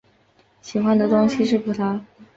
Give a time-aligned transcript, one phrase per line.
[0.63, 2.01] 喜欢的东西是葡萄。